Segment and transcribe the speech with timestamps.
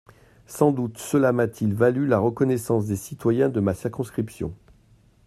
[0.47, 4.51] Sans doute cela m’a-t-il valu la reconnaissance des citoyens de ma circonscription.